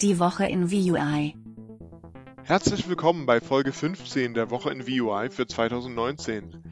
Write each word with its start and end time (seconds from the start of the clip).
Die 0.00 0.20
Woche 0.20 0.46
in 0.46 0.70
VUI. 0.70 1.34
Herzlich 2.44 2.88
willkommen 2.88 3.26
bei 3.26 3.40
Folge 3.40 3.72
15 3.72 4.32
der 4.32 4.48
Woche 4.50 4.70
in 4.70 4.86
VUI 4.86 5.28
für 5.28 5.48
2019. 5.48 6.62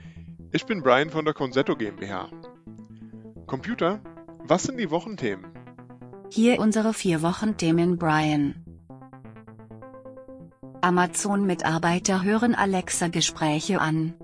Ich 0.52 0.64
bin 0.64 0.80
Brian 0.80 1.10
von 1.10 1.24
der 1.24 1.34
Consetto 1.34 1.74
GmbH. 1.74 2.28
Computer, 3.48 4.00
was 4.44 4.62
sind 4.62 4.78
die 4.78 4.92
Wochenthemen? 4.92 5.46
Hier 6.28 6.60
unsere 6.60 6.94
vier 6.94 7.20
Wochenthemen 7.20 7.98
Brian. 7.98 8.64
Amazon-Mitarbeiter 10.80 12.22
hören 12.22 12.54
Alexa-Gespräche 12.54 13.80
an. 13.80 14.14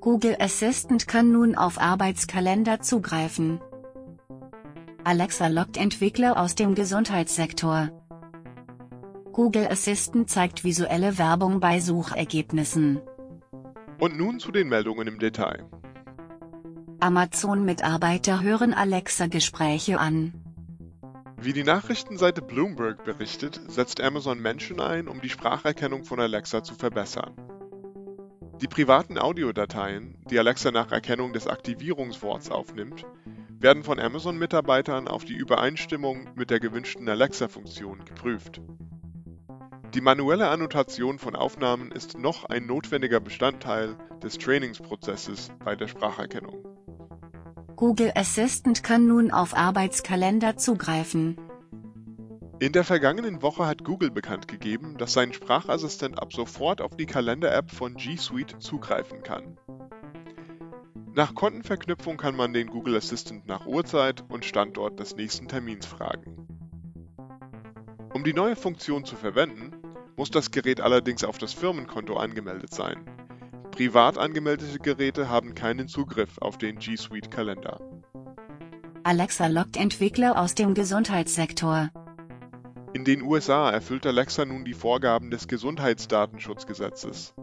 Google 0.00 0.36
Assistant 0.40 1.06
kann 1.06 1.30
nun 1.30 1.54
auf 1.54 1.80
Arbeitskalender 1.80 2.80
zugreifen. 2.80 3.60
Alexa 5.06 5.48
lockt 5.48 5.76
Entwickler 5.76 6.38
aus 6.40 6.54
dem 6.54 6.74
Gesundheitssektor. 6.74 7.90
Google 9.32 9.68
Assistant 9.68 10.30
zeigt 10.30 10.64
visuelle 10.64 11.18
Werbung 11.18 11.60
bei 11.60 11.78
Suchergebnissen. 11.78 13.02
Und 14.00 14.16
nun 14.16 14.40
zu 14.40 14.50
den 14.50 14.68
Meldungen 14.68 15.06
im 15.06 15.18
Detail. 15.18 15.68
Amazon-Mitarbeiter 17.00 18.42
hören 18.42 18.72
Alexa-Gespräche 18.72 20.00
an. 20.00 20.32
Wie 21.36 21.52
die 21.52 21.64
Nachrichtenseite 21.64 22.40
Bloomberg 22.40 23.04
berichtet, 23.04 23.60
setzt 23.68 24.00
Amazon 24.00 24.40
Menschen 24.40 24.80
ein, 24.80 25.08
um 25.08 25.20
die 25.20 25.28
Spracherkennung 25.28 26.04
von 26.04 26.18
Alexa 26.18 26.62
zu 26.62 26.74
verbessern. 26.74 27.34
Die 28.62 28.68
privaten 28.68 29.18
Audiodateien, 29.18 30.16
die 30.30 30.38
Alexa 30.38 30.70
nach 30.70 30.92
Erkennung 30.92 31.34
des 31.34 31.46
Aktivierungsworts 31.46 32.50
aufnimmt, 32.50 33.04
werden 33.64 33.82
von 33.82 33.98
Amazon-Mitarbeitern 33.98 35.08
auf 35.08 35.24
die 35.24 35.32
Übereinstimmung 35.32 36.28
mit 36.34 36.50
der 36.50 36.60
gewünschten 36.60 37.08
Alexa-Funktion 37.08 38.04
geprüft. 38.04 38.60
Die 39.94 40.02
manuelle 40.02 40.48
Annotation 40.48 41.18
von 41.18 41.34
Aufnahmen 41.34 41.90
ist 41.90 42.18
noch 42.18 42.44
ein 42.44 42.66
notwendiger 42.66 43.20
Bestandteil 43.20 43.96
des 44.22 44.36
Trainingsprozesses 44.36 45.50
bei 45.64 45.76
der 45.76 45.88
Spracherkennung. 45.88 46.62
Google 47.74 48.12
Assistant 48.14 48.82
kann 48.82 49.06
nun 49.06 49.30
auf 49.30 49.56
Arbeitskalender 49.56 50.58
zugreifen. 50.58 51.38
In 52.58 52.72
der 52.72 52.84
vergangenen 52.84 53.40
Woche 53.40 53.66
hat 53.66 53.82
Google 53.82 54.10
bekannt 54.10 54.46
gegeben, 54.46 54.98
dass 54.98 55.14
sein 55.14 55.32
Sprachassistent 55.32 56.20
ab 56.20 56.34
sofort 56.34 56.82
auf 56.82 56.98
die 56.98 57.06
Kalender-App 57.06 57.70
von 57.70 57.94
G 57.94 58.16
Suite 58.16 58.56
zugreifen 58.58 59.22
kann. 59.22 59.56
Nach 61.16 61.32
Kontenverknüpfung 61.32 62.16
kann 62.16 62.34
man 62.34 62.52
den 62.52 62.66
Google 62.66 62.96
Assistant 62.96 63.46
nach 63.46 63.66
Uhrzeit 63.66 64.24
und 64.28 64.44
Standort 64.44 64.98
des 64.98 65.14
nächsten 65.14 65.46
Termins 65.46 65.86
fragen. 65.86 66.48
Um 68.12 68.24
die 68.24 68.32
neue 68.32 68.56
Funktion 68.56 69.04
zu 69.04 69.14
verwenden, 69.14 69.70
muss 70.16 70.32
das 70.32 70.50
Gerät 70.50 70.80
allerdings 70.80 71.22
auf 71.22 71.38
das 71.38 71.52
Firmenkonto 71.52 72.16
angemeldet 72.16 72.74
sein. 72.74 73.04
Privat 73.70 74.18
angemeldete 74.18 74.80
Geräte 74.80 75.28
haben 75.28 75.54
keinen 75.54 75.86
Zugriff 75.86 76.38
auf 76.38 76.58
den 76.58 76.80
G 76.80 76.96
Suite 76.96 77.30
Kalender. 77.30 77.80
Alexa 79.04 79.46
lockt 79.46 79.76
Entwickler 79.76 80.36
aus 80.36 80.56
dem 80.56 80.74
Gesundheitssektor. 80.74 81.90
In 82.92 83.04
den 83.04 83.22
USA 83.22 83.70
erfüllt 83.70 84.04
Alexa 84.04 84.44
nun 84.44 84.64
die 84.64 84.74
Vorgaben 84.74 85.30
des 85.30 85.46
Gesundheitsdatenschutzgesetzes. 85.46 87.34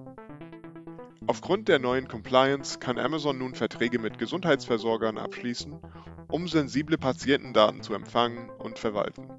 Aufgrund 1.28 1.68
der 1.68 1.78
neuen 1.78 2.08
Compliance 2.08 2.80
kann 2.80 2.98
Amazon 2.98 3.38
nun 3.38 3.54
Verträge 3.54 4.00
mit 4.00 4.18
Gesundheitsversorgern 4.18 5.20
abschließen, 5.20 5.80
um 6.28 6.48
sensible 6.48 6.98
Patientendaten 6.98 7.84
zu 7.84 7.94
empfangen 7.94 8.50
und 8.50 8.80
verwalten. 8.80 9.30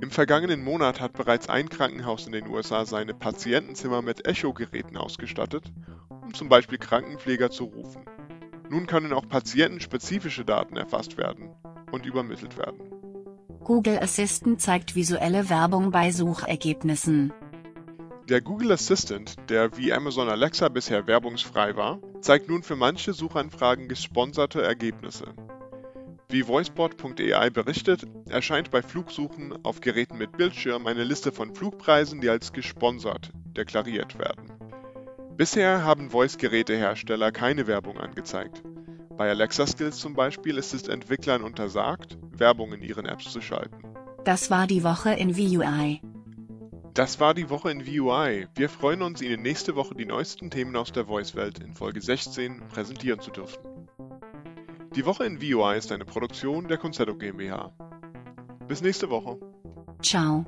Im 0.00 0.10
vergangenen 0.10 0.64
Monat 0.64 1.00
hat 1.00 1.12
bereits 1.12 1.48
ein 1.48 1.68
Krankenhaus 1.68 2.26
in 2.26 2.32
den 2.32 2.48
USA 2.48 2.86
seine 2.86 3.14
Patientenzimmer 3.14 4.00
mit 4.00 4.26
Echo-Geräten 4.26 4.96
ausgestattet, 4.96 5.70
um 6.22 6.32
zum 6.32 6.48
Beispiel 6.48 6.78
Krankenpfleger 6.78 7.50
zu 7.50 7.64
rufen. 7.64 8.02
Nun 8.70 8.86
können 8.86 9.12
auch 9.12 9.28
patientenspezifische 9.28 10.44
Daten 10.44 10.76
erfasst 10.76 11.18
werden 11.18 11.50
und 11.92 12.06
übermittelt 12.06 12.56
werden. 12.56 12.80
Google 13.62 13.98
Assistant 13.98 14.60
zeigt 14.60 14.94
visuelle 14.94 15.48
Werbung 15.48 15.90
bei 15.90 16.10
Suchergebnissen. 16.10 17.32
Der 18.30 18.40
Google 18.40 18.72
Assistant, 18.72 19.36
der 19.50 19.76
wie 19.76 19.92
Amazon 19.92 20.30
Alexa 20.30 20.70
bisher 20.70 21.06
werbungsfrei 21.06 21.76
war, 21.76 21.98
zeigt 22.22 22.48
nun 22.48 22.62
für 22.62 22.74
manche 22.74 23.12
Suchanfragen 23.12 23.86
gesponserte 23.86 24.62
Ergebnisse. 24.62 25.34
Wie 26.30 26.48
voicebot.ai 26.48 27.50
berichtet, 27.50 28.06
erscheint 28.30 28.70
bei 28.70 28.80
Flugsuchen 28.80 29.62
auf 29.62 29.82
Geräten 29.82 30.16
mit 30.16 30.38
Bildschirm 30.38 30.86
eine 30.86 31.04
Liste 31.04 31.32
von 31.32 31.54
Flugpreisen, 31.54 32.22
die 32.22 32.30
als 32.30 32.54
gesponsert 32.54 33.30
deklariert 33.54 34.18
werden. 34.18 34.50
Bisher 35.36 35.84
haben 35.84 36.08
Voice-Gerätehersteller 36.08 37.30
keine 37.30 37.66
Werbung 37.66 37.98
angezeigt. 37.98 38.62
Bei 39.18 39.28
Alexa 39.28 39.66
Skills 39.66 39.98
zum 39.98 40.14
Beispiel 40.14 40.56
ist 40.56 40.72
es 40.72 40.88
Entwicklern 40.88 41.42
untersagt, 41.42 42.16
Werbung 42.30 42.72
in 42.72 42.80
ihren 42.80 43.04
Apps 43.04 43.30
zu 43.30 43.42
schalten. 43.42 43.94
Das 44.24 44.50
war 44.50 44.66
die 44.66 44.82
Woche 44.82 45.10
in 45.12 45.36
VUI. 45.36 46.00
Das 46.94 47.18
war 47.18 47.34
die 47.34 47.50
Woche 47.50 47.72
in 47.72 47.84
VUI. 47.84 48.46
Wir 48.54 48.68
freuen 48.68 49.02
uns, 49.02 49.20
Ihnen 49.20 49.42
nächste 49.42 49.74
Woche 49.74 49.96
die 49.96 50.06
neuesten 50.06 50.48
Themen 50.48 50.76
aus 50.76 50.92
der 50.92 51.06
Voice-Welt 51.06 51.58
in 51.58 51.74
Folge 51.74 52.00
16 52.00 52.68
präsentieren 52.68 53.18
zu 53.18 53.32
dürfen. 53.32 53.58
Die 54.94 55.04
Woche 55.04 55.24
in 55.24 55.42
VUI 55.42 55.76
ist 55.76 55.90
eine 55.90 56.04
Produktion 56.04 56.68
der 56.68 56.78
Concerto 56.78 57.16
GmbH. 57.16 57.72
Bis 58.68 58.80
nächste 58.80 59.10
Woche. 59.10 59.40
Ciao. 60.02 60.46